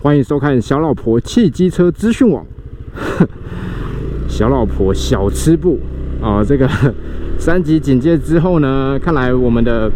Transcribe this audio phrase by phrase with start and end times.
[0.00, 2.46] 欢迎收看小老婆汽机车资讯网。
[4.30, 5.76] 小老婆小吃部
[6.22, 6.70] 啊，这个
[7.36, 9.90] 三级警戒之后呢，看来我们的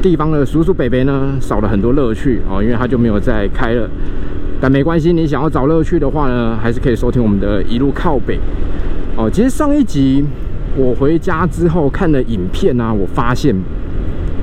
[0.00, 3.86] 地方的叔叔伯伯呢少了很多乐趣哦，因为他就没有再开了。
[4.58, 8.38] 但没关系，你想要找乐趣的话呢，还是可以收听我们的一路靠北
[9.18, 9.28] 哦。
[9.30, 10.24] 其实上一集
[10.78, 13.54] 我回家之后看的影片啊，我发现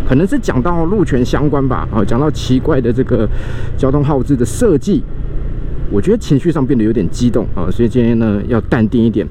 [0.09, 3.29] 可能是讲到路权相关吧，哦，讲到奇怪的这个
[3.77, 5.03] 交通号志的设计。
[5.91, 9.23] 我觉得情绪上变得有点激动啊，所以今天呢要淡定一点。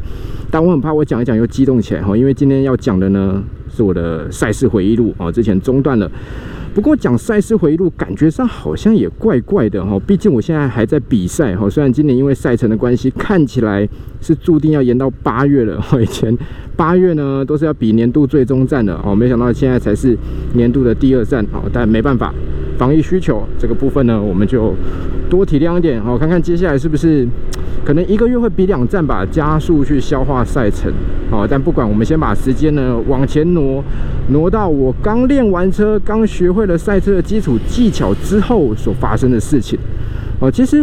[0.53, 6.09] 但我很怕我讲一讲又激动起来哈，因为今天要讲的呢是我的赛事回忆录啊，之前中断了。
[6.75, 11.69] 不过讲赛事回忆录，感觉上好像也怪怪的哈，毕竟我现在还在比赛哈。
[11.69, 13.89] 虽然今年因为赛程的关系，看起来
[14.21, 15.83] 是注定要延到八月了。
[16.01, 16.37] 以前
[16.77, 20.17] 八月呢都是要比年度最终战的哦，没想到现在才是
[20.55, 21.69] 年度的第二战哦。
[21.73, 22.33] 但没办法，
[22.79, 24.75] 防疫需求这个部分呢，我们就。
[25.29, 27.29] 多体谅一点，好，看看接下来是不是
[27.85, 30.91] 可能一个月会比两站吧，加速去消化赛程，
[31.31, 33.85] 好，但不管，我们先把时间呢往前挪，
[34.31, 39.79] 挪到我刚练完车、刚学会了赛车的基础技巧之后所发生的事情，
[40.41, 40.83] 哦，其实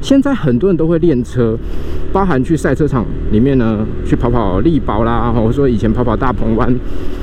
[0.00, 1.56] 现在很多人都会练车，
[2.12, 6.74] 包含去赛车场里面呢去跑跑力宝啦，或者说以前跑跑大鹏湾。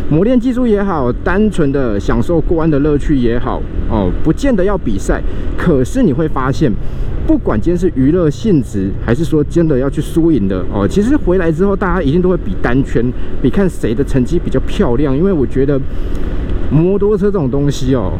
[0.09, 5.21] 磨练技术也好，单纯的享受过弯的乐趣也好，哦，不见得要比赛。
[5.57, 6.71] 可是你会发现，
[7.27, 13.03] 不管今天是娱乐性质，还是说真的要去输赢的，哦，其实回来之后，大家一定都会比单圈，
[13.41, 15.17] 比看谁的成绩比较漂亮。
[15.17, 15.77] 因为我觉得
[16.71, 18.13] 摩托车这种东西哦，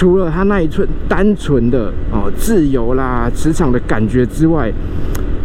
[0.00, 4.72] 除了它那一寸单纯的哦自由啦、磁场的感觉之外，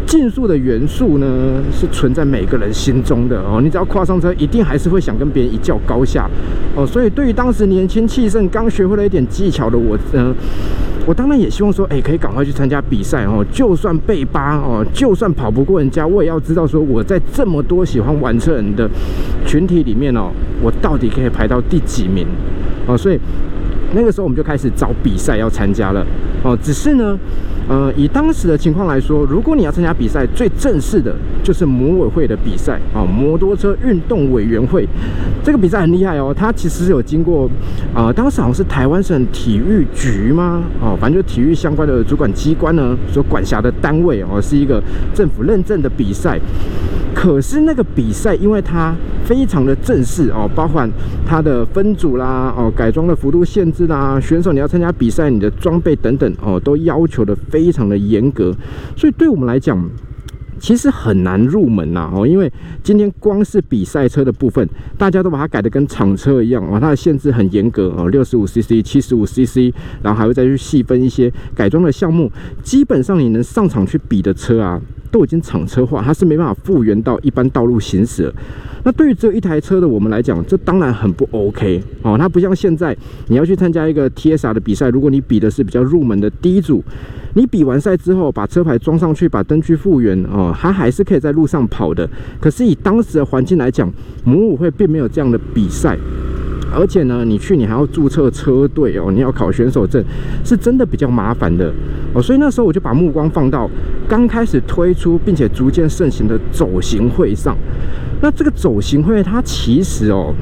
[0.07, 1.27] 竞速的元素呢，
[1.73, 3.59] 是存在每个人心中的哦。
[3.61, 6.29] 你只要跨上车，一定还是会想跟别人一较高下
[6.73, 6.87] 哦。
[6.87, 10.33] 所以，对于当时年轻气盛、刚学会了一点技巧的我，嗯，
[11.05, 13.45] 我当然也希望说，哎，可以赶快去参加比赛哦。
[13.51, 18.89] 就算被扒哦，就算跑不过人家，我也要知道说，我在这么多喜欢玩车人的
[19.45, 22.25] 群体里面哦，我到底可以排到第几名
[22.87, 22.97] 哦。
[22.97, 23.19] 所以，
[23.93, 26.05] 那个时候我们就开始找比赛要参加了
[26.43, 26.57] 哦。
[26.61, 27.17] 只是呢。
[27.67, 34.87] 呃，以当时的情况来说，如果你要参加比赛，最正式的就是摩委会的比赛啊，摩托车运动委员会
[35.43, 37.49] 这个比赛很厉害哦，它其实是有经过
[37.93, 40.61] 啊，当时好像是台湾省体育局吗？
[40.79, 44.81] 哦，反正就体育相关的主管机关呢所管辖的单位哦，是一个
[45.13, 46.39] 政府认证的比赛。
[47.15, 48.93] 可是那个比赛，因为它
[49.23, 50.87] 非常的正式哦，包含
[51.25, 58.53] 它的分组啦，哦，改装的幅度限制啦，选手你要参加比赛，你的装备等等哦，都要求的非常的严格，
[58.97, 59.81] 所以对我们来讲，
[60.59, 62.51] 其实很难入门呐哦，因为
[62.83, 64.67] 今天光是比赛车的部分，
[64.97, 69.73] 大家都把它改的跟厂车一样哦，它的限制很严格哦，六十五 CC、七十五 CC，
[70.03, 72.29] 然后还会再去细分一些改装的项目，
[72.61, 74.81] 基本上你能上场去比的车啊。
[75.15, 78.29] 都已经厂车化，它是没办法复原到一般道路行驶。
[78.83, 82.17] 那对于只有一台车的我们来讲，这当然很不 OK 哦。
[82.17, 82.93] 它不像现在
[83.29, 86.83] 你要去参加一个 TSR 的比赛，如果你比的是比较入门的第一组，
[87.33, 92.09] 你比完赛之后把车牌装上去，把灯具复原哦，它还是可以在路上跑的。
[92.41, 93.89] 可是以当时的环境来讲，
[94.25, 95.97] 母舞会并没有这样的比赛。
[96.73, 100.03] 而且呢，你去你还要注册车队哦，你要考选手证，
[100.43, 101.73] 是真的比较麻烦的
[102.13, 102.21] 哦。
[102.21, 103.69] 所以那时候我就把目光放到
[104.07, 107.55] 刚开始推出并且逐渐盛行的走行会上。
[108.21, 110.33] 那这个走行会它其实哦，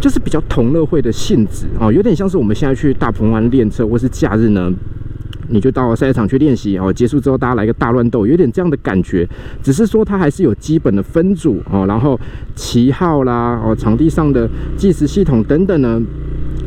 [0.00, 4.72] 就是比较同乐会的性质哦，有点像是我们现在去大鹏湾练车，或是假日呢。
[5.48, 9.28] 你就到赛场去练习哦，结束之后大家来个大乱斗，有点这样的感觉。
[9.62, 12.18] 只是说它还是有基本的分组哦，然后
[12.54, 16.00] 旗号啦哦，场地上的计时系统等等呢，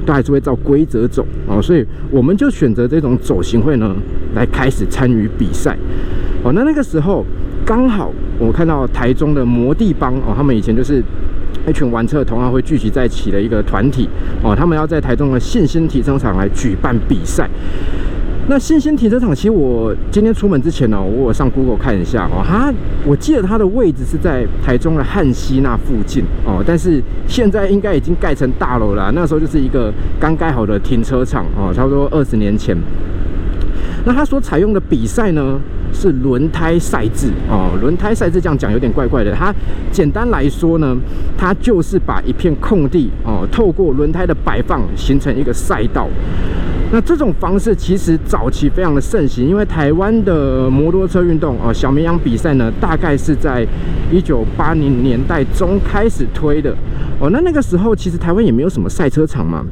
[0.06, 1.62] 都还是会照规则走哦。
[1.62, 3.96] 所以我们就选择这种走行会呢，
[4.36, 5.78] 来开始参与比赛
[6.44, 6.52] 哦。
[6.54, 7.26] 那那个时候
[7.66, 11.04] 刚好我看到台中的摩地帮哦，他们以前就是
[11.68, 14.08] 一群玩车同行会聚集在一起的一个团体
[14.42, 17.50] 哦，他们要在台中的信心提升场来举办比赛。
[18.50, 22.74] 那新兴停车场，其实我今天出门之前呢，我上 Google 看一下哦，它
[23.06, 29.12] 我记得它的位置是在台中的汉溪那附近哦，但是现在应该已经盖成大楼了。
[29.14, 32.76] 那时候就是一个刚盖好的停车场哦，差不多二十年前。
[34.04, 35.60] 那它所采用的比赛呢
[35.94, 39.32] 是轮胎赛制哦，轮胎赛制这样讲有点怪怪的。
[39.32, 39.54] 它
[39.92, 40.98] 简单来说呢，
[41.38, 46.08] 它就是把一片空地哦，透过轮胎的摆放形成一个赛道。
[46.92, 53.64] 那这种方式其实早期非常的盛行，因为台湾的摩托车运动哦，小绵羊比赛呢，大概是在
[54.12, 56.76] 一九八零年代中开始推的
[57.20, 57.30] 哦。
[57.30, 59.64] 那那个时候其实台湾也没有什么赛车场嘛，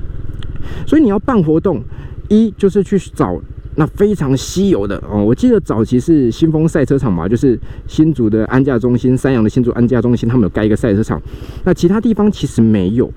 [0.85, 1.81] 所以你要办活动，
[2.29, 3.35] 一就是去找
[3.75, 5.23] 那非常稀有的哦。
[5.23, 11.19] 我记得早期是新丰赛车场嘛，就是新竹的安驾中心、三阳的新竹安驾中心，他们有盖一个赛车场。
[11.63, 13.11] 那其他地方其实没有。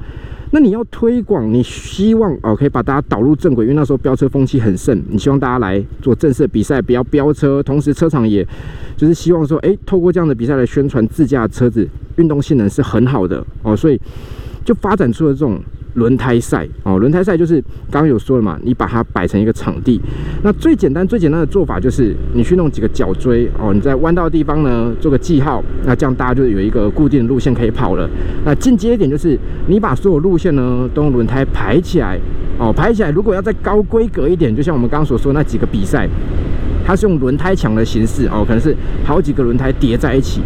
[0.53, 7.63] 那你要推广，你希望哦可以把大家导入正轨，因为那时候飙车风气很盛，你希望大家来做正式比赛，不要飙车。
[7.63, 8.47] 同时车厂也
[8.97, 14.01] 就是希望说，哎，透过这样的比赛来宣传自家车子运动性能是很好的哦，所以
[14.65, 15.61] 就发展出了这种。
[15.95, 17.61] 轮胎赛哦，轮胎赛就是
[17.91, 20.01] 刚刚有说了嘛，你把它摆成一个场地。
[20.43, 28.09] 那最简单、最简单的做法就是，你去弄几个角锥哦，你在弯道的地方呢做个记号，那这样大家就有一个固定的路线可以跑了。
[28.45, 32.19] 那进阶一点就是，你把所有路线呢都用轮胎排起来
[32.59, 33.11] 哦，排起来。
[33.11, 36.09] 如果要再高规格一点，就像我们刚刚所说那几个比赛。
[36.91, 40.41] 它是用轮胎墙的形式哦，可能是好几个轮胎叠在一起。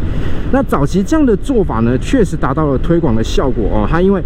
[0.52, 3.88] 那早期这样的做法呢，确实达到了推广的效果哦。
[3.90, 4.22] 它因为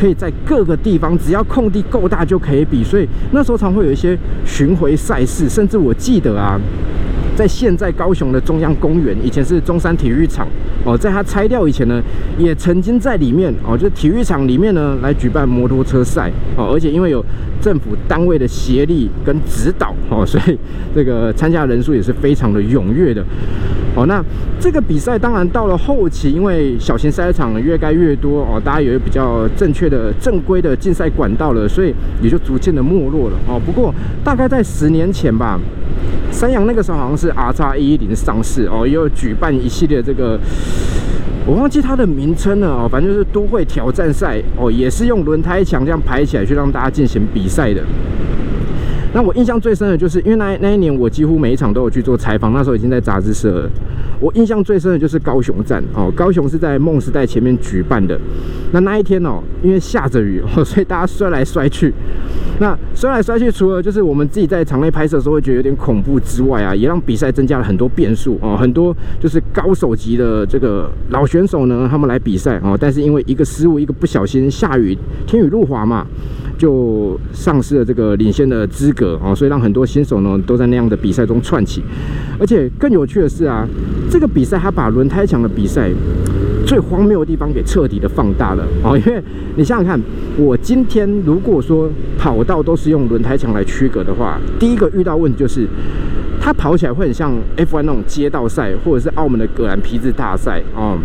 [0.00, 5.46] 可以在各个地方，只要空地够大就可以比，所以那时候常会有一些巡回赛事。
[5.46, 6.58] 甚至我记得啊，
[7.38, 10.44] 在现在高雄的中央公园，以前是中山体育场
[10.84, 12.02] 哦，在它拆掉以前呢，
[12.36, 17.24] 也曾经在里面哦，就是体育场里面呢来举办摩托车赛哦，而且因为有。
[17.60, 20.56] 政府单位的协力跟指导哦， 所以
[20.94, 23.20] 这个参加人数也是非常的踊跃的
[23.96, 24.06] 哦。
[24.06, 24.24] 那
[24.60, 31.92] 这个比赛当然到了后期，因为小型赛车场越盖越多哦，大家有比较正确的正规的竞赛管道了，所以
[32.22, 33.60] 也就逐渐的没落了哦。
[33.66, 33.92] 不过
[34.22, 35.58] 大概在十年前吧，
[36.30, 40.38] 三洋那个时候好像是 R 叉一一零上市哦，又举办一系列这个。
[41.46, 47.82] 我忘记它的名称了哦，反正就是都会挑战赛哦，也是用轮胎墙这样排起来去让大家进行比赛的。
[49.14, 53.70] 那我印象最深的就是，因为那那一年我几乎每一场都有去做采访，那时候已经在杂志社了。
[54.20, 58.18] 我印象最深的就是高雄站哦，高雄是在梦时代前面举办的。
[58.72, 61.92] 那那一天哦，因为下着雨， 所以大家摔来摔去。
[62.60, 68.56] 那摔来摔去，除了就是我们自己在场内拍摄的时候会觉得有点恐怖之外啊，也让比赛增加了很多变数哦。
[68.56, 76.04] 很多就是高手级的这个老选手呢，他们来比赛哦，但是因为一个失误，一个不小心，下雨天雨路滑嘛，
[76.58, 81.84] 就丧失了这个领先的资格哦，所以让很多新手呢都在那样的比赛中串起。
[82.40, 83.66] 而且更有趣的是啊，
[84.10, 85.90] 这个比赛他把轮胎墙的比赛。
[86.66, 89.18] 最荒谬的地方给彻底的放大了哦，因为
[89.56, 89.98] 你想想看，
[90.36, 91.88] 我今天如果说
[92.18, 95.66] 跑道都是用轮胎墙来区隔的话，第一个遇到问题就是，
[96.38, 100.98] 它跑起来会很像 F1 那种街道赛，或者是澳门的格兰皮质大赛哦。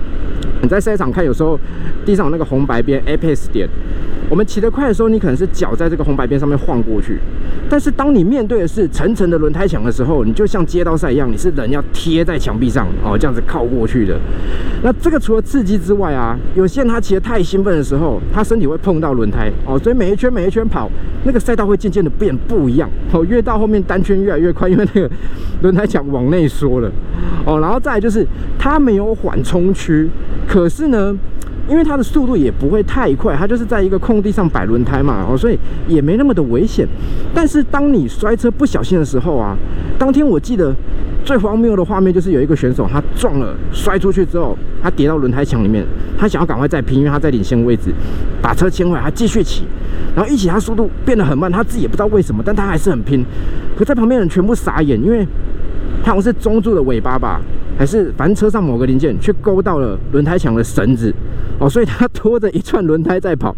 [0.64, 1.60] 你在赛场看，有时候
[2.06, 3.68] 地上有那个红白边 Apex 点。
[4.30, 7.20] 我们骑得快的时候，你可能是脚在这个红白边上面晃过去，
[7.70, 14.18] 但是当你面对的是层层的轮胎墙的时候，你就像街道赛一样，你是人要贴在墙壁上哦，这样子靠过去的。
[14.82, 20.90] 那这个除了刺激之外啊，有些人他骑得太兴奋的时候，他身体会碰到轮胎哦，所以每一圈每一圈跑，
[21.26, 25.12] 那个赛道会渐渐的变不一样哦，越到后面单圈越来越快，因为那个
[25.62, 26.90] 轮胎墙往内缩了
[27.46, 28.26] 哦，然后再就是
[28.58, 30.10] 它没有缓冲区，
[30.54, 31.18] 可是呢。
[31.66, 35.58] 因为它的速度也不会太快，它就是在一个空地上摆轮胎嘛，哦，所以
[35.88, 36.86] 也没那么的危险。
[37.34, 39.56] 但是当你摔车不小心的时候啊，
[39.98, 40.76] 当天我记得
[41.24, 45.86] 最荒谬的画面就是有一个选手他撞了，摔出去之后，他跌到轮胎墙里面，
[46.18, 47.94] 他想要赶快再拼，因为他在领先位置，
[48.42, 49.64] 把车牵回来，他继续骑，
[50.14, 53.24] 然后一起他速度变得很慢，他自己也不知道为什么，但他还是很拼。
[53.78, 55.26] 可在旁边人全部傻眼，因为
[56.04, 57.40] 他好像是中柱的尾巴吧。
[57.78, 61.14] 还是反正车上某个零件却勾到了轮胎墙的绳子
[61.60, 63.56] 哦，所以他拖着一串轮胎在跑，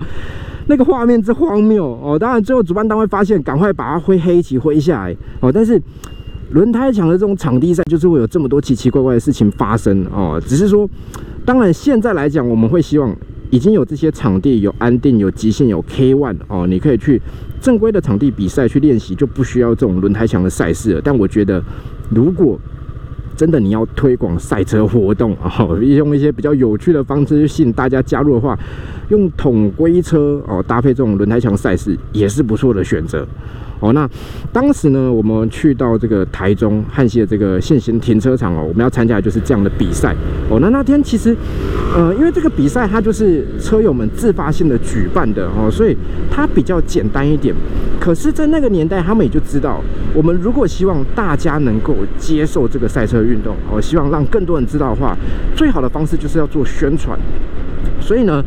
[0.67, 2.17] 那个画面之荒谬哦。
[2.17, 5.51] 当然最后主办单位发现，赶快把它挥黑旗挥下来哦。
[5.51, 5.81] 但是
[6.51, 10.41] 轮胎墙的这种场地赛就是会有这么多奇奇怪怪的事情发生哦。
[10.45, 10.89] 只是说，
[11.43, 13.15] 当然现在来讲，我们会希望
[13.49, 17.21] 已经有这些场地有安定有极限有 K One 哦，你可以去
[17.59, 21.01] 正规的场地比赛去练习，就不需要这种轮胎墙的赛事了。
[21.03, 21.61] 但我觉得
[22.09, 22.59] 如果
[23.35, 25.51] 真的，你要推广赛车活动啊，
[25.81, 28.57] 用一些比较有趣的方式去吸引大家加入的话，
[29.09, 33.27] 用统规车哦搭配这种轮胎墙赛事也是不错的选择。
[33.79, 34.09] 哦，那
[34.53, 40.15] 当时呢，我们去到这个台中汉溪的这个现行停车场哦，我们要参加就是这样的比赛。
[40.49, 41.35] 哦，那那天其实，
[41.95, 45.95] 呃，因为这个比赛它就是车友们自发性的举办的哦，所以
[46.31, 47.53] 它比较简单一点。
[47.99, 49.81] 可是，在那个年代，他们也就知道，
[50.13, 55.17] 我们如果希望大家能够接受这个赛车运动，哦，希望让更多人知道的话，
[55.55, 57.17] 最好的方式就是要做宣传。
[58.05, 58.43] 所以呢。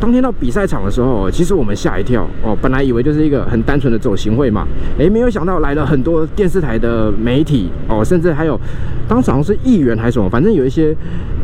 [0.00, 4.66] 当天到比赛场的时候，其实我们吓一跳哦，本来以为就是一个很单纯的走行会嘛，
[4.98, 8.58] 诶，没有想到来了很多电视台的媒体哦，甚至还有
[9.06, 10.92] 当场是议员还是什么，反正有一些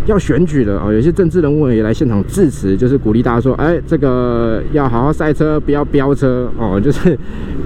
[0.07, 7.17] 要选举的哦，有些政治人物也来现场致辞，就是鼓励大家说，哎，这个要好好赛车，不要飙车哦，就是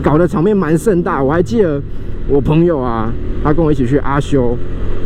[0.02, 1.22] 搞得场面蛮盛大。
[1.22, 1.80] 我还记得
[2.28, 3.10] 我朋友啊，
[3.42, 4.54] 他跟我一起去阿修。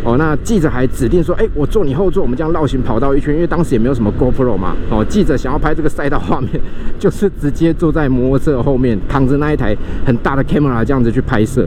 [0.07, 4.77] 哦，那记者还指定说，哎，我坐你后座，我们这样绕行跑道一圈，因为当时也没有什么 GoPro 嘛。
[4.89, 6.51] 哦，记者想要拍这个赛道画面，
[6.97, 11.67] 就是直接坐在摩托车后面，扛着那一台很大的 camera 这样子去拍摄。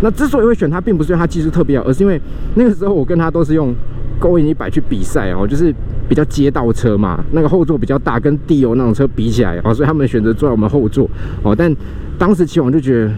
[0.00, 2.18] 那之所以会选他，并不是因为他技术特别好，而是因为
[2.54, 3.74] 那个时候我跟他都是用
[4.18, 5.70] 勾引一百去比赛哦，就是
[6.08, 11.06] 比较街道车嘛，那个后座比较大，跟地油那种车比起来哦，所以他们选择坐在我们后座
[11.42, 11.54] 哦。
[11.54, 11.70] 但
[12.18, 13.12] 当时骑完就觉得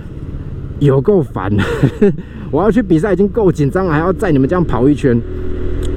[0.81, 1.53] 有够烦。
[2.51, 5.21] 我要去比赛已经够紧张了，还要载你们这样跑一圈。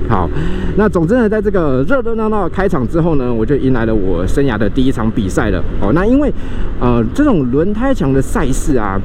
[0.07, 0.27] 好，
[0.75, 5.63] 那总之呢，在这个热热闹闹的开场之后呢，我就迎来了我生涯的第一场比赛了。
[5.79, 6.33] 哦，那因为
[6.79, 8.99] 呃这种轮胎墙的赛事啊，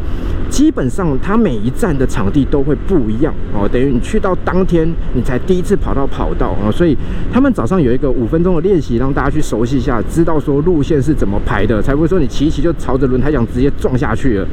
[0.48, 6.96] 基本上它每一站的场地都会不一样哦，等于你去到当天你才第一次跑到跑道啊，所以
[7.30, 14.48] 他们早上有一个五分钟的练习，让大家去熟悉一下，知道说路线是怎么排的，才不会说你骑一骑就朝着轮胎墙直接撞下去了。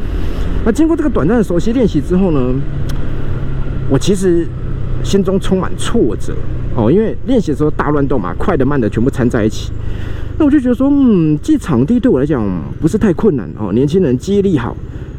[0.66, 2.54] 那经过这个短暂的熟悉练习之后呢，
[3.90, 4.48] 我其实
[5.04, 6.36] 心中充满挫折
[6.76, 9.72] 哦，因为练习的时候大乱斗嘛，快的慢的全部掺在一起。
[10.38, 12.44] 那我就觉得说，嗯，这场地对我来讲
[12.80, 14.76] 不是太困难哦，年轻人记忆力好。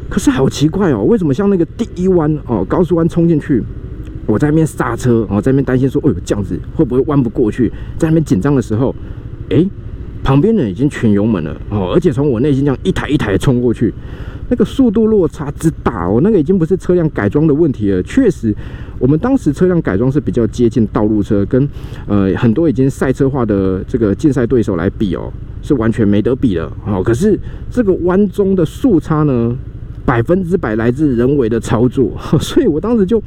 [0.09, 3.61] 可是好奇怪哦，为什么像那个第一弯哦，高速弯冲进去，
[4.25, 7.69] 我在那边刹车哦，在那边担心说，哎呦这样子会不会弯不过去？
[7.97, 8.95] 在那边紧张的时候，
[9.49, 9.65] 哎，
[10.23, 13.93] 旁边人已经全油门了哦，而且从我内心这样一台一台冲过去。
[14.53, 18.03] 那个速度落差之大哦，那个已经不是车辆改装的问题了。
[18.03, 18.53] 确实，
[18.99, 21.67] 我们当时车辆改装是比较接近道路车，跟
[22.05, 25.33] 呃很多已经赛车化的这个竞赛对手来比哦，
[25.63, 27.01] 是完全没得比的哦。
[27.03, 27.35] 可是
[27.71, 29.57] 这个弯中的速差呢，
[30.05, 33.19] 百分之百来自人为的操作，所以我当时就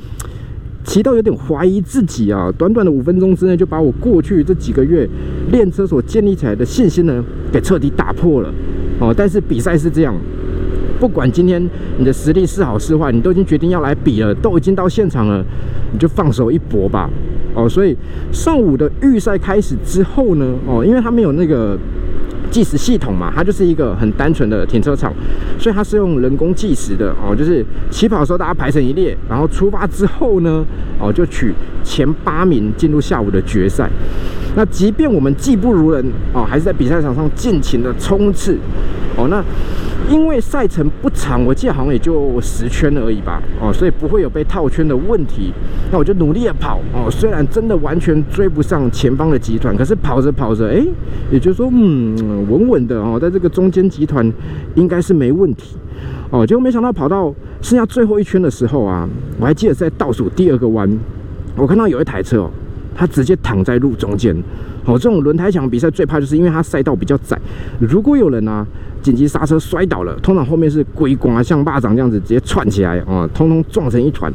[0.84, 2.52] 骑到有点怀疑自己啊。
[2.56, 5.08] 短短的五分钟之内，就把我过去这几个月
[5.50, 8.54] 练车所建立起来的信心呢，给彻底打破了
[9.00, 9.12] 哦。
[9.12, 10.14] 但是比赛是这样。
[10.98, 11.62] 不管今天
[11.98, 15.44] 你的实力是好是坏，你都已经决定要来比了，都已经到现场了，
[15.92, 17.08] 你就放手一搏吧。
[17.54, 17.96] 哦，所以
[18.32, 21.78] 上午的预赛开始之后呢，哦，因为它没有那个
[22.50, 25.12] 计时系统嘛，它就是一个很单纯的停车场，
[25.58, 27.14] 所以它是用人工计时的。
[27.22, 30.64] 哦，就是起跑的时候大家排成一列，然后出发之后呢，
[30.98, 33.88] 哦，就取前八名进入下午的决赛。
[34.54, 38.58] 那即便我们技不如人，哦，还是在比赛场上尽情的冲刺。
[39.16, 39.42] 哦，那。
[40.08, 45.52] 因为赛程不长，我记得好像也就十圈而已吧，哦，所以不会有被套圈的问题。
[45.90, 50.86] 那我就努力的跑，哦，虽然真的完全追不上前方的集团，可是跑着跑着，哎，
[51.30, 54.32] 也就是说，嗯，稳稳的哦，在这个中间集团
[54.74, 55.76] 应该是没问题，
[56.30, 59.08] 哦，结果没想到跑到剩下最后一圈的时候啊，
[59.40, 60.88] 我还记得在倒数第二个弯，
[61.56, 62.50] 我看到有一台车哦，
[62.96, 64.34] 它直接躺在路中间。
[64.84, 67.36] 哦，这种轮胎墙比赛最怕就是因为它赛道比较窄，
[67.80, 68.64] 如果有人啊
[69.02, 74.32] 紧急刹车摔倒了，通常后面是龟光啊，像蚂蚱这样子直接窜起来啊，通通撞成一团。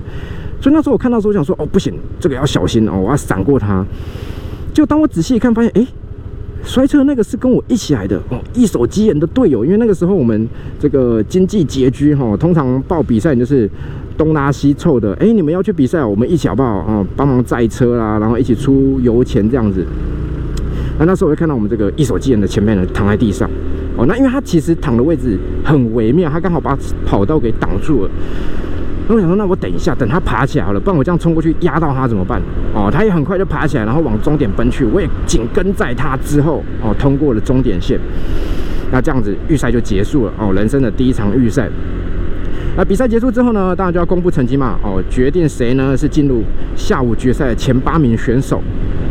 [0.60, 3.84] 所以那时候我看到时候想说，哦不行，这个要小心哦，我要闪过它。
[4.74, 5.88] 就当我仔细一看，发现哎，
[6.64, 9.66] 摔车那个是跟我一起来的哦，一手机人的队友。
[9.66, 10.48] 因为那个时候我们
[10.80, 13.70] 这个经济拮据哈，通常报比赛就是
[14.18, 15.14] 东拉西凑的。
[15.16, 17.06] 哎，你们要去比赛，我们一起好不好啊？
[17.16, 19.86] 帮忙载车啦，然后一起出油钱这样子。
[21.00, 23.50] 那那时候我就看到我们这个一手机人的前面呢躺在地上，
[23.98, 28.10] 哦，那因为他其实躺的位置很微妙，他刚好把跑道给挡住了。
[29.08, 32.40] 那我想说，那我等一下，等他爬起来好了，不然我这样冲过去压到他怎么办？
[32.76, 38.00] 哦，他也很快就爬起来，然后往终点奔去，我也紧跟在他之后，哦，通过了终点线。
[38.92, 41.68] 那这样子预赛就结束了，哦，人生的第一场预赛。
[42.78, 46.42] 那比赛结束之后呢，当然就要公布成绩嘛，哦，决定谁呢是进入
[46.76, 48.62] 下午决赛的前八名选手。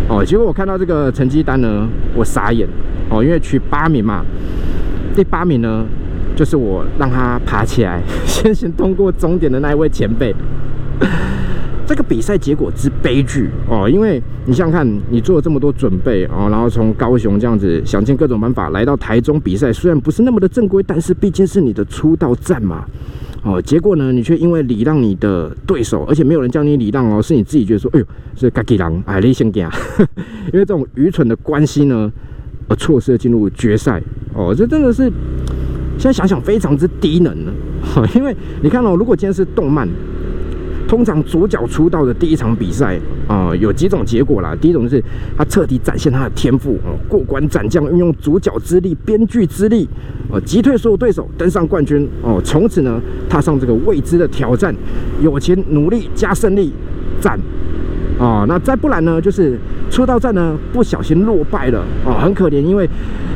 [0.09, 2.67] 哦，结果我看到这个成绩单呢，我傻眼
[3.11, 4.25] 哦，因为取八名嘛，
[5.15, 5.85] 第八名呢
[6.35, 10.35] 就是我让他爬起来 先行通过终点的那一位前辈。
[11.91, 22.85] 这个比赛结果之悲剧哦，因为你想想看，你做了这么多准备哦，然后从高雄这样子想尽各种办法来到台中比赛，虽然不是那么的正规，但是毕竟是你的出道战嘛。
[23.43, 28.07] 哦，结果呢，你却因为礼让你的对手，而且没有人叫你礼让哦，是你自己觉得说，哎呦，
[28.37, 29.73] 是嘎吉狼，哎，你先给啊，
[30.55, 32.09] 因为这种愚蠢的关系呢，
[32.69, 34.01] 而错失了进入决赛。
[34.33, 35.11] 哦，这真的是
[35.99, 37.51] 现在想想非常之低能呢。
[38.15, 38.33] 因为
[38.63, 39.89] 你看哦，如果今天是动漫。
[40.91, 44.57] 通常主角出道的第一场比赛啊，有几种结果啦。
[44.61, 45.05] 第一种就是
[45.39, 49.89] 他彻底展现他的天赋哦，过关斩将，运用主角之力、编剧之力，
[50.33, 52.43] 哦，击退所有对手，登上冠军哦。
[52.45, 54.75] 从此呢，踏上这个未知的挑战，
[55.23, 56.73] 友情、努力加胜利，
[57.21, 57.39] 赞
[58.21, 58.45] 啊！
[58.47, 59.59] 那再不然呢，就是
[59.91, 60.05] 出。
[60.11, 62.89] 道战呢不小心落败了哦，很可怜，因为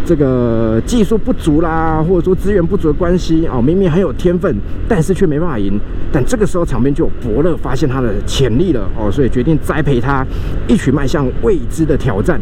[0.05, 4.53] 这个技术不足啦，或者说资源不足的关系哦，明明很有天分，
[4.89, 5.79] 但是却没办法赢。
[6.11, 10.27] 但这个时候场边就有伯乐发现他的潜力了哦，所以决定栽培他，
[10.67, 12.41] 一起迈向未知的挑战。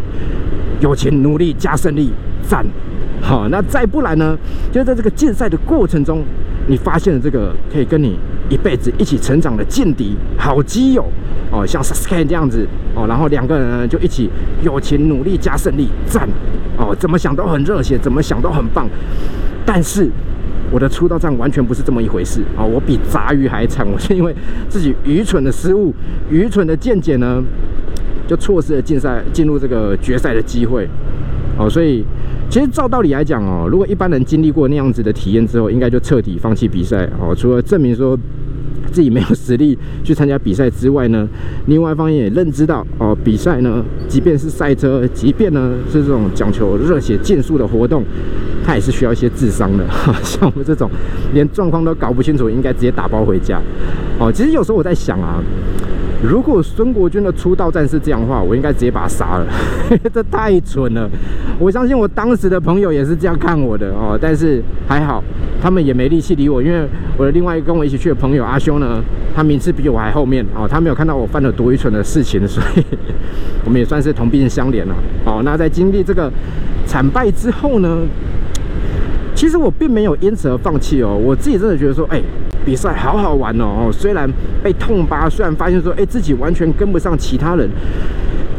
[0.81, 2.65] 友情、努力加胜利，赞！
[3.21, 4.35] 好，那再不然呢？
[4.73, 6.25] 就在这个竞赛的过程中，
[6.67, 8.19] 你发现了这个可以跟你
[8.49, 11.05] 一辈子一起成长的劲敌、好基友
[11.53, 12.67] 哦，像 Sasuke 这样子
[12.97, 14.31] 哦，然后两个人呢就一起
[14.63, 16.29] 友情、努力加胜利，赞！
[16.79, 18.89] 哦，怎么想都很热血，怎么想都很棒。
[19.65, 20.11] 但是
[20.71, 22.65] 我的出道战完全不是这么一回事啊！
[22.65, 24.35] 我比杂鱼还惨，我是因为
[24.69, 25.95] 自己愚蠢的失误、
[26.31, 27.43] 愚蠢的见解呢。
[28.29, 30.89] 就错失了竞赛进入这个决赛的机会，
[31.59, 32.03] 哦，所以
[32.49, 37.35] 其实照道理来讲哦，如果一般人经历过那样子的体验之后，应该就彻底放弃比赛哦。
[37.37, 38.17] 除了证明说
[38.93, 41.27] 自己没有实力去参加比赛之外呢，
[41.67, 48.05] 另外一方面也认知到哦，比赛呢，即便是赛车，即便呢是这种讲求热血剑术的活动，
[48.65, 49.85] 它也是需要一些智商的。
[50.23, 50.91] 像我们这种
[51.33, 53.61] 连状况都搞不清楚，应该直接打包回家。
[54.19, 55.43] 哦，其实有时候我在想啊。
[56.25, 59.47] 如果孙国军的出道战是这样的话，我应该直接把他杀了，
[60.15, 61.11] 这太蠢了。
[61.59, 65.21] 我相信我当时的朋友也是这样看我的哦，但是还好，
[65.63, 66.85] 他们也没力气理我，因为
[67.17, 69.01] 我的另外一个跟我一起去的朋友阿修呢，
[69.35, 72.85] 他名次比我还后面哦，他没有看到我犯了多愚蠢的事情，所以
[73.65, 74.95] 我们也算是同病相怜了。
[75.25, 76.29] 哦，那在经历这个
[76.85, 77.99] 惨败之后呢，
[79.37, 82.21] 其实我并没有因此而放弃哦，我自己真的觉得说，哎。
[82.65, 83.91] 比赛好好玩哦！
[83.91, 84.31] 虽然
[84.63, 87.69] 被痛疤，虽然发现说，哎，自己完全跟不上其他人，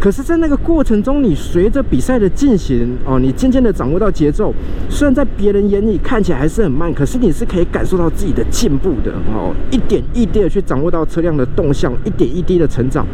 [0.04, 4.54] 可是，在那个过程中，你随着比赛的进行，哦，你渐渐的掌握到节奏。
[4.90, 13.08] 虽然在别人眼里看起来还是很慢，可是你是可以感受到自己的进步的哦，一点一滴的去掌握到车辆的动向，一点一滴的成长。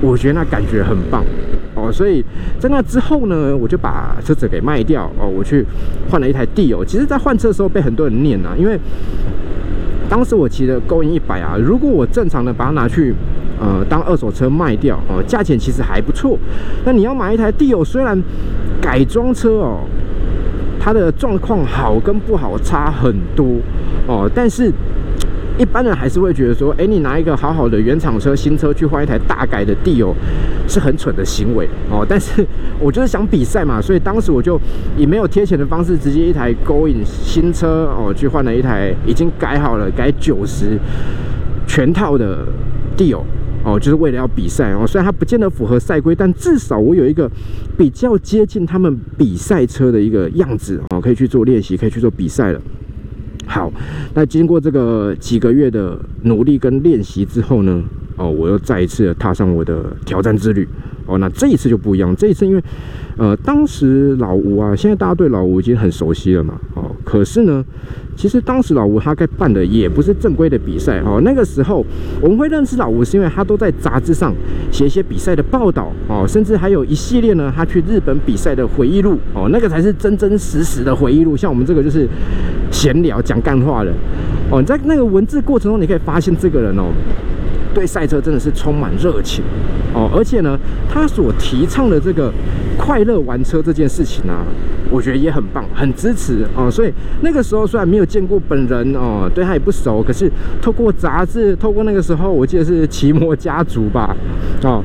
[0.00, 1.24] 我觉得那感觉很棒
[1.76, 2.20] 哦，所以
[2.58, 5.64] 在那之后呢，我就把车子给卖掉哦，我去
[6.10, 6.84] 换了一台地友。
[6.84, 8.76] 其实，在换车的时候被很多人念啊，因为。
[10.08, 13.12] 当时我骑的勾引一百啊，如果我正常的把它拿去，
[13.60, 16.38] 呃，当二手车卖掉哦，价钱其实还不错。
[16.84, 18.20] 那你要买一台帝友，虽然
[18.80, 19.80] 改装车哦，
[20.80, 23.56] 它的状况好跟不好差很多
[24.06, 24.72] 哦，但是。
[25.58, 30.14] 一般人还是会觉得说，哎，你拿一个好好的原厂车、新车去换一台大改的地友，
[30.68, 32.04] 是很蠢的行为哦。
[32.06, 32.46] 但是
[32.78, 34.60] 我就是想比赛嘛，所以当时我就
[34.98, 40.78] 以没有贴钱的方式，直接一台勾引新车哦，去换了一台已经改好了、改九十
[41.66, 42.46] 全套的
[42.94, 43.24] 地友
[43.66, 44.86] 哦，就是为了要比赛哦。
[44.86, 47.28] 虽然它不见得符合赛规，但至少我有一个
[47.76, 52.60] 比较接近他们比赛车的一个样子哦，可以去做练习，可以去做比赛了。
[53.44, 53.72] 好，
[54.14, 57.82] 那经过这个几个月的努力跟练习之后呢，
[58.16, 60.68] 哦，我又再一次踏上我的挑战之旅。
[61.06, 62.62] 哦，那这一次就不一样，这一次因为，
[63.16, 66.60] 呃，当时老吴啊，现在大家对老吴已经很熟悉了嘛。
[66.74, 67.64] 哦，可是呢，
[68.16, 71.00] 其实当时老吴他该办的也不是正规的比赛。
[71.06, 71.86] 哦，那个时候
[72.20, 74.34] 我们会认识老吴，是因为他都在杂志上
[74.72, 75.92] 写一些比赛的报道。
[76.08, 79.16] 哦，甚至还有一系列呢，他去日本比赛的回忆录。
[79.32, 81.36] 哦，那个才是真真实实的回忆录。
[81.36, 82.08] 像我们这个就是。
[82.68, 83.92] 闲聊讲干话的
[84.50, 86.90] 哦，你在那个文字过程中，你可以发现这个人哦，
[87.76, 89.44] 对赛车真的是充满热情
[89.92, 90.58] 哦，而且呢，
[90.90, 92.32] 他所提倡的这个
[92.78, 94.32] 快乐玩车这件事情呢，
[94.90, 96.70] 我觉得也很棒，很支持哦。
[96.70, 104.16] 所以那个时候虽然没有见过本人哦，对他也不熟，可是透过杂志，透过那个时候我记得是骑摩家族吧，
[104.62, 104.82] 哦。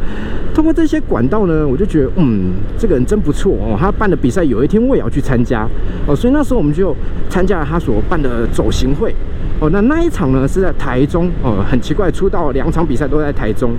[0.54, 3.78] 通过这些管道呢，我就觉得，嗯，这个人真不错哦。
[3.80, 5.66] 他办的比赛，有一天我也要去参加
[6.06, 6.14] 哦。
[6.14, 6.94] 所以那时候我们就
[7.30, 9.16] 参加了他所办的走行会
[9.62, 9.70] 哦。
[9.72, 13.72] 那那一场呢是在台中哦，很奇怪，出道两场比赛都在台中。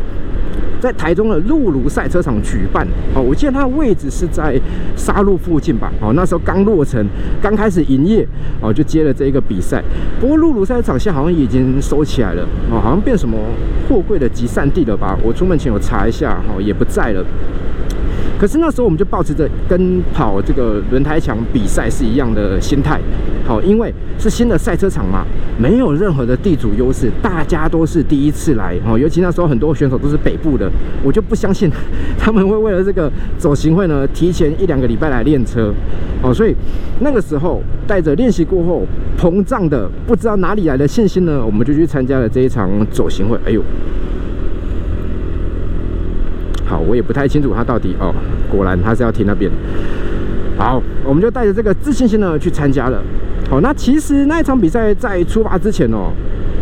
[0.81, 4.61] 在台中的鹿庐赛车场举办哦，我记得它的位置是在
[4.97, 5.92] 沙鹿附近吧？
[6.01, 7.07] 哦，那时候刚落成，
[7.40, 8.27] 刚开始营业
[8.61, 9.81] 哦，就接了这一个比赛。
[10.21, 13.38] 不过鹿庐赛车场现在好像已经收起来了哦，好像变什么
[13.88, 15.16] 货柜的集散地了吧？
[15.23, 17.25] 我出门前有查一下哦，也不在了。
[18.42, 23.00] 可是那时候我们就保持着跟跑这个轮胎墙比赛是一样的心态，
[23.46, 25.24] 好，因为是新的赛车场嘛，
[25.57, 30.68] 没有任何的地主优势，大家都是第一次来，哦，尤其那时候很多选手都是北部的，
[31.05, 31.70] 我就不相信
[32.18, 35.72] 他们会为了这个走行会呢，提前一两个礼拜来练车，
[36.20, 36.52] 哦，所以
[36.98, 38.85] 那个时候带着练习过后
[39.16, 43.62] 膨胀的不知道哪里来的信心呢，我们就去参加了这一场走行会，哎呦。
[46.73, 48.15] 好，我也不太清楚他到底哦，
[48.51, 49.51] 果然他是要停那边。
[50.57, 53.03] 好，我们就带着这个自信心呢去参加了。
[53.51, 56.11] 好，那其实那一场比赛在出发之前哦，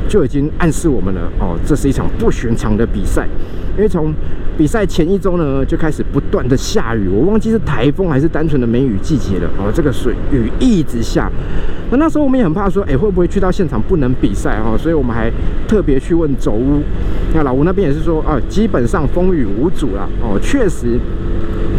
[0.09, 3.29] 就已经暗示我们了哦，这是一场不寻常的比赛，
[3.77, 4.13] 因为从
[4.61, 9.73] 比赛前一周呢，就开始不断的下雨，我忘记是台风还是单纯的梅雨季节了哦。
[9.75, 11.33] 这个水雨一直下，
[11.91, 14.77] 那那时候我们也很怕说，哎，会不会去到现场不能比赛哈？
[14.77, 15.33] 所以我们还
[15.67, 16.83] 特别去问走屋，
[17.33, 21.01] 那老吴那边也是说，啊，基本上风雨无阻啦哦，确实。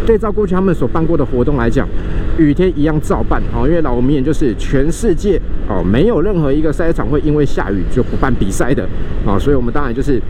[0.04, 1.86] 对照过去他们所办过的活动来讲，
[2.36, 3.68] 雨天一样照办哦。
[3.68, 8.82] 因为老吴明显就是全世界哦，没有任何一个赛场会因为下雨就不办比赛的
[9.24, 9.38] 啊。
[9.38, 10.20] 所以我们当然就是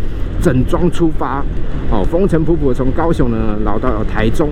[0.42, 1.42] 整装出发
[1.90, 4.50] 哦，风尘普普从高雄呢老到台中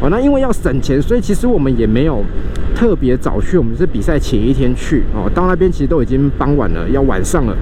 [0.00, 0.08] 哦。
[0.10, 2.22] 那因为要省钱，所以其实我们也没有
[2.74, 5.30] 特别早去，我们是比赛前一天去哦。
[5.34, 7.56] 到那边其实都已经傍晚了，要晚上了。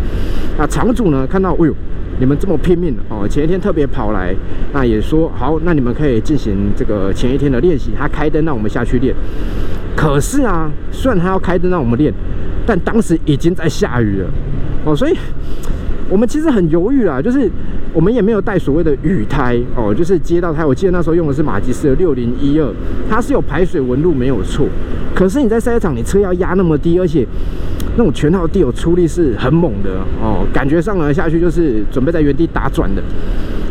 [0.58, 1.74] 那场主呢看到，哎呦。
[2.20, 3.26] 你们这么拼命哦！
[3.26, 4.32] 前一天特别跑来，
[4.72, 7.90] 那也说好，那你们可以进行这个前一天的练习。
[7.98, 9.12] 他开灯让我们下去练，
[9.96, 12.12] 可是啊，虽然他要开灯让我们练，
[12.64, 14.28] 但当时已经在下雨了
[14.84, 15.16] 哦，所以
[16.08, 17.50] 我们其实很犹豫啊，就是
[17.92, 20.64] 我们也没有带所谓的雨胎哦，就是街道胎。
[20.64, 22.72] 我记得那时候用的是马吉斯的六零一二，
[23.08, 24.66] 它是有排水纹路没有错，
[25.14, 27.26] 可是你在赛场，你车要压那么低，而且。
[27.94, 33.02] 那种全套地有出力是很猛的哦，感觉上来下去就是准备在原地打转的。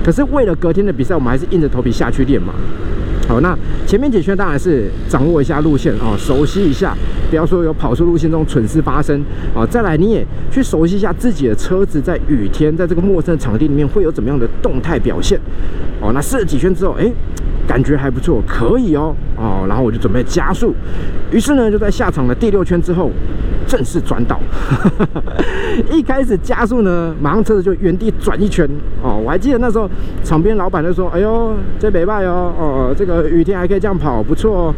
[0.05, 2.53] 可是为了隔天的比赛，我们还是硬着头皮下去练嘛。
[3.31, 6.93] 好，那前面几圈当然是掌握一下路线哦，熟悉一下，
[7.29, 9.65] 不要说有跑出路线这种蠢事发生哦。
[9.65, 15.39] 再来，你也去熟悉一下自己的车子在雨天在这个陌生的场地里面会有怎么样的动态表现
[16.01, 16.11] 哦。
[16.13, 17.09] 那试了几圈之后，哎，
[17.65, 19.65] 感觉还不错，可以哦哦。
[19.65, 20.75] 然后我就准备加速，
[21.31, 23.09] 于是呢就在下场的第六圈之后。
[23.71, 24.38] 正式转导，
[25.89, 28.69] 一开始加速呢，马上车子就原地转一圈
[29.01, 29.15] 哦。
[29.15, 29.89] 我还记得那时候
[30.25, 34.75] 场边老板就说：“哎呦，这北拜哦，哦，这个雨天还可以这样跑，不错哦。”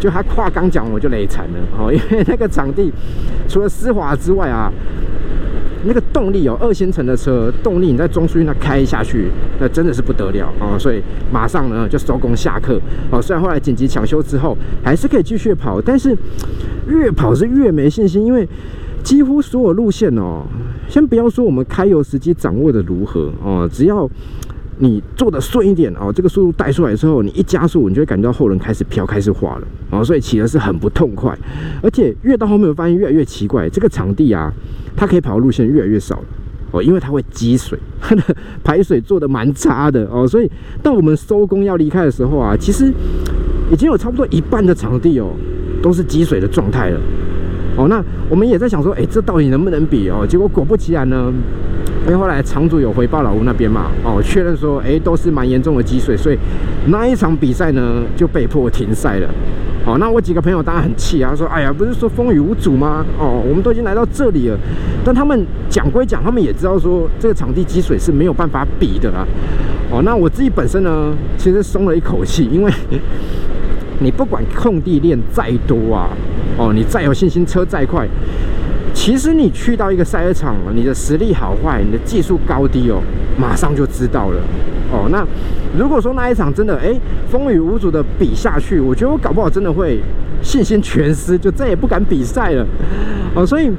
[0.00, 2.92] 就他话刚讲，我就累惨了哦，因为那个场地
[3.48, 4.72] 除了湿滑之外啊，
[5.84, 9.28] 那个动力哦，二星层的车动力你在中速那开下去，
[9.60, 10.78] 那真的是不得了哦。
[10.78, 13.20] 所以马上呢就收工下课哦。
[13.20, 16.16] 虽然后来紧急抢修之后，还是可以继续跑，但是。
[16.88, 18.46] 越跑是越没信心，因为
[19.04, 20.42] 几乎所有路线哦，
[20.88, 24.10] 先不要说我们开油时机掌握的如何哦，只要
[24.78, 31.32] 你做的顺一点哦，这个速度带出来之后，你一加速，你就会感觉到后轮开始飘，开始滑了哦，所以骑的是很不痛快，
[31.80, 34.52] 而且越到后面，发现越来越奇怪，这个场地啊，
[34.96, 36.24] 它可以跑的路线越来越少了
[36.72, 38.22] 哦，因为它会积水，它 的
[38.64, 40.50] 排水做的蛮差的哦，所以
[40.82, 42.92] 当我们收工要离开的时候啊，其实
[43.70, 45.30] 已经有差不多一半的场地哦。
[45.82, 47.00] 都是积水的状态了，
[47.76, 48.00] 哦，那
[48.30, 50.24] 我们也在想说，哎，这到底能不能比哦？
[50.24, 51.32] 结果果不其然呢，
[52.04, 56.38] 因为后来场主有回报老吴那边嘛，哦，确认说，哎，都是蛮严重的积水，所以
[56.86, 59.28] 那一场比赛呢就被迫停赛了。
[59.84, 63.04] 哦，那我几个朋友当然很气啊，说，哎呀，不是说风雨无阻吗？
[63.18, 64.58] 哦，我们都已经来到这里了，
[65.04, 69.26] 但他们讲归讲，他们也知道说这个场地积水是没有办法比的啦。
[69.90, 72.72] 哦，那我自己本身呢，其实松了一口气，因为。
[74.00, 76.08] 你不管空地练再多啊，
[76.58, 78.04] 哦，你再有信心，车再快，
[78.94, 83.00] 其实你去到一个赛车场，你的实力好坏，你的技术高低哦，
[83.38, 84.40] 马上就知道了。
[84.92, 85.26] 哦，那
[85.78, 86.94] 如果说那一场真的哎
[87.30, 90.00] 风雨无阻的比下去，我觉得我搞不好真的会
[90.42, 92.66] 信心全失，就再也不敢比赛了。
[93.34, 93.70] 哦，所以。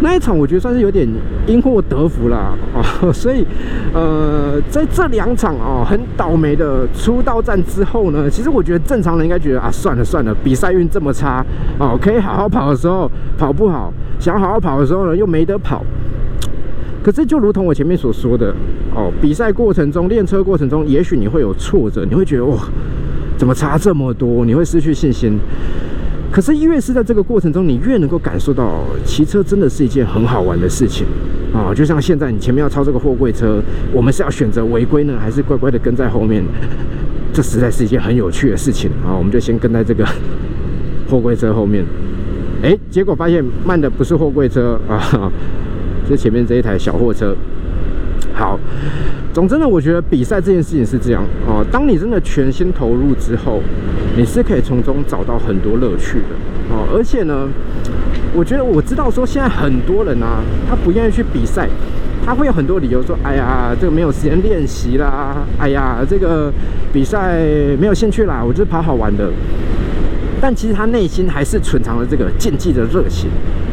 [0.00, 1.04] 那一场我觉得算是有点
[1.44, 2.54] 因祸得福啦
[3.02, 3.44] 哦，所以
[3.92, 11.44] 呃，在这两场哦很倒霉的出道战之后呢，其实我觉得正常人应该觉得啊，算了算了，比赛运这么差
[11.80, 15.84] 哦，可以好好跑的时候跑不好，想好好跑的时候呢又没得跑。
[17.02, 18.54] 可是就如同我前面所说的
[18.94, 22.58] 哦，比赛过程中练车过程中，也许你会有挫折，你会觉得哇，
[23.38, 24.44] 怎么差这么多？
[24.44, 25.38] 你会失去信心。
[26.30, 31.06] 可是越是在这个过程中，你越能够感受到骑车真的是一件很好玩的事情
[31.54, 31.72] 啊！
[31.74, 33.62] 就像现在你前面要超这个货柜车，
[33.94, 36.44] 我们是要选择违规呢，还是乖乖的跟在后面？
[37.32, 39.16] 这实在是一件很有趣的事情啊！
[39.16, 40.04] 我们就先跟在这个
[41.08, 41.82] 货柜车后面。
[42.62, 45.30] 哎，结果发现慢的不是货柜车 啊，
[46.08, 47.34] 是前面这一台小货车。
[48.34, 48.58] 好，
[49.32, 51.64] 总之呢，我觉得比赛这件事情是这样哦。
[51.70, 53.62] 当你真的全心投入之后。
[54.16, 57.48] 你是可以从中找到很多乐趣的哦，而且呢，
[58.34, 61.68] 我觉得我知道说现在很多人啊，他不愿意去比赛，
[62.26, 66.52] 他会有很多理由说，哎呀，这个没有时间练习啦，哎呀，这个
[66.92, 67.38] 比赛
[67.78, 69.30] 没有兴趣啦，我就是跑好玩的。
[70.40, 73.28] 但其实他内心还是存藏了这个竞技的热情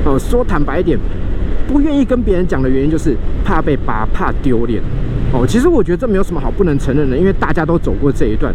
[0.06, 0.17] 哦。
[0.17, 0.97] 说坦白一点，
[1.67, 4.82] 不愿意跟别人讲的原因就是怕被扒，怕丢脸
[5.32, 5.45] 哦。
[5.47, 8.54] 其实我觉得这没有什么好不能承认的，因为大家都走过这一段。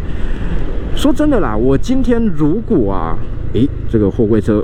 [0.95, 3.17] 说真的啦，我今天如果啊，
[3.53, 4.63] 诶，这个货柜车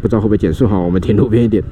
[0.00, 1.62] 不知道会不会减速哈，我们停路边一点。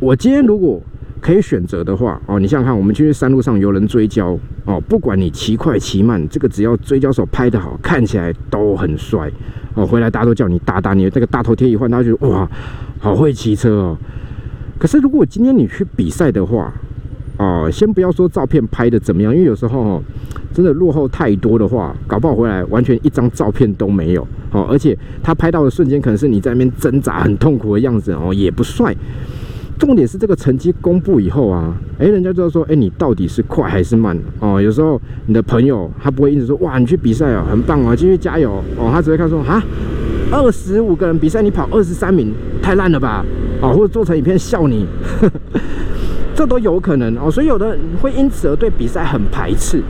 [0.00, 0.80] 我今天如果
[1.22, 9.30] 可以选择的话哦，你想想看，我们去山路上有人追焦哦，不管你骑快骑慢，这个只要追焦手拍得好，看起来都很帅
[9.74, 9.86] 哦。
[9.86, 12.50] 回来大家都叫你大大，你这个大头贴一换，大家觉得哇，
[12.98, 13.96] 好会骑车哦。
[14.80, 16.72] 可是如果今天你去比赛的话，
[17.38, 20.02] 哦，先不要说照片拍的怎么样，因为有时候哦，
[20.52, 24.66] 真的落后太多的话，搞不好回来完全一张照片都没有哦。
[24.68, 28.92] 而且他拍到的瞬间，可能是你在那边挣扎很痛苦的样子哦，也不帅。
[29.82, 34.62] 重点是这个成绩公布以后啊，哎，人家就要说，哎，你到底是快还是慢哦？
[34.62, 38.90] 有时候你的朋友他不会一直说，哇，你去比赛哦，很棒哦，继续加油哦。
[38.92, 39.60] 他只会看说，啊，
[40.30, 43.24] 二十五个人比赛你跑二十三名，太烂了吧？
[43.60, 44.86] 哦，或者做成影片笑你，
[46.32, 47.28] 这都有可能哦。
[47.28, 49.82] 所以有的人会因此而对比赛很排斥。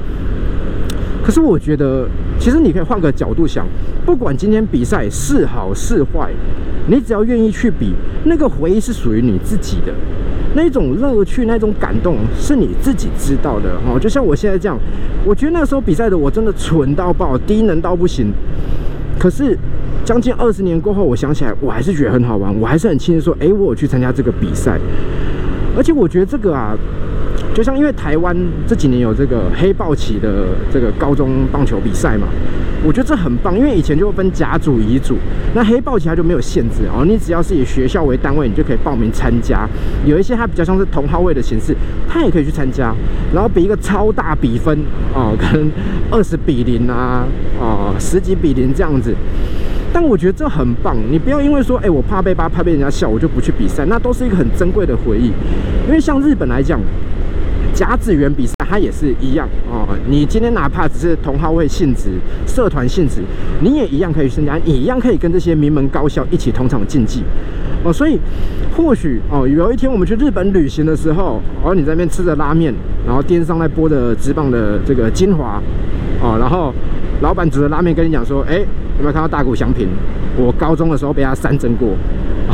[1.23, 2.09] 可是我觉得，
[2.39, 3.67] 其实你可以换个角度想，
[4.05, 6.31] 不管今天比赛是好是坏。
[6.89, 9.93] 你只要愿意去比，那个回忆是属于你自己的，
[10.57, 13.97] 那种乐趣、那种感动是你自己知道的哦。
[13.97, 14.77] 就像我现在这样，
[15.25, 18.33] 我觉得那时候比赛的我真的蠢到爆，低能到不行。
[19.17, 19.57] 可是
[20.05, 24.77] 将近二十年过后，我想起来，我还是觉得很好玩，我还是很庆幸说，哎，我有去参加这个比赛。
[25.77, 26.77] 而且我觉得这个啊，
[27.55, 28.37] 就像因为台湾
[28.67, 32.27] 这几年有这个黑豹旗的这个高中棒球比赛嘛。
[32.85, 35.17] 我觉得这很棒，因为以前就分甲组、乙组，
[35.55, 39.69] 那黑豹旗它就没有限制哦，你只要是以学校为单位，你就可以报名参加。
[40.05, 41.77] 有一些它比较像是同号位的形式，
[42.09, 42.93] 它也可以去参加，
[43.33, 44.77] 然后比一个超大比分
[45.15, 45.71] 哦，可能
[46.11, 47.25] 二十比零啊，
[47.61, 49.15] 哦十几比零这样子。
[49.93, 55.31] 但我觉得这很棒，你不要因为说，哎，我怕被扒，怕被人家笑，我就不去比赛，那都是一个很珍贵的回忆。
[55.87, 56.81] 因为像日本来讲。
[57.75, 59.89] 甲子园比赛，它也是一样哦。
[60.09, 62.11] 你今天哪怕只是同好会性质、
[62.47, 63.23] 社团性质，
[63.61, 67.23] 你也一样可以参加，你一样可以跟这些名门高校一起同场竞技
[67.85, 67.93] 哦。
[67.93, 68.19] 所以，
[68.77, 72.73] 或许哦，有一天我们去日本旅行的时候，哦，你在那边吃着拉面，
[73.07, 75.61] 然后电视上在播着直棒的这个精华
[76.23, 76.73] 哦，然后
[77.21, 79.89] 老板煮的拉面跟你讲说，哎，有没有看到大谷翔平？
[80.37, 81.91] 我高中的时候被他三针过。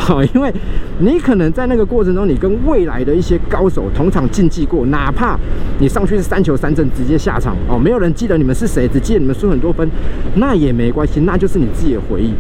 [0.09, 0.53] 哦， 因为
[0.99, 5.39] 你可能在那个过程中，你跟未来的一些高手同场竞技过，哪怕
[5.79, 9.89] 你上去是三球三阵直接下场哦，没有人记得你们是谁，只记得你们输很多分，
[10.37, 12.33] 那也没关系，那就是你自己的回忆。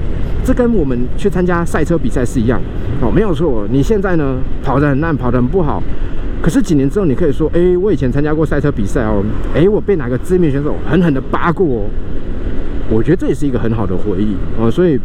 [0.44, 2.60] 这跟我们去参加赛车比赛是一样
[3.02, 3.66] 哦，没有错。
[3.70, 5.82] 你现在呢跑得很烂，跑得很不好，
[6.40, 9.22] 可是几年之后你可以说，哎，我以前参加过赛车比赛哦，
[9.54, 11.84] 哎，我被哪个知名选手狠狠的扒过哦，
[12.90, 14.98] 我觉得这也是一个很好的回忆哦，所以。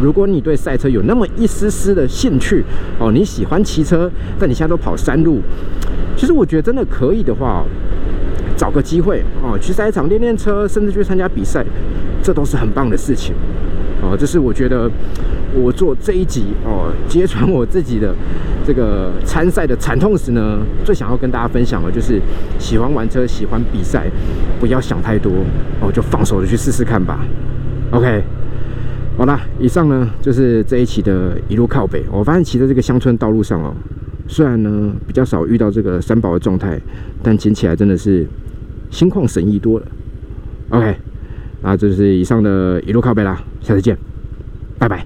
[0.00, 2.64] 如果你对赛车有那么一丝丝的兴趣
[2.98, 5.42] 哦，你喜欢骑车，但你现在都跑山路，
[6.16, 7.62] 其实我觉得真的可以的话，
[8.56, 11.62] 找个机会哦，去赛场练练车，甚至去参加比赛，
[12.22, 13.34] 这都是很棒的事情
[14.00, 14.16] 哦。
[14.18, 14.90] 这是我觉得
[15.54, 18.14] 我做这一集哦，揭穿我自己的
[18.66, 22.20] 这个参赛的惨痛时呢，最想要跟大家分享的，就是
[22.58, 24.06] 喜欢玩车、喜欢比赛，
[24.58, 25.30] 不要想太多
[25.80, 27.24] 哦，就放手的去试试看吧。
[27.92, 28.22] OK。
[29.18, 32.02] 好啦，以上呢就是这一期的一路靠北。
[32.10, 33.74] 我发现骑在这个乡村道路上哦，
[34.26, 36.80] 虽然呢比较少遇到这个三宝的状态，
[37.22, 38.26] 但骑起来真的是
[38.90, 39.86] 心旷神怡多了。
[40.70, 40.96] OK，
[41.60, 43.98] 那这是以上的一路靠北啦，下次见，
[44.78, 45.04] 拜拜。